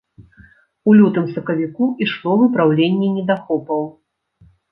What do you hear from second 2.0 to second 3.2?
ішло выпраўленне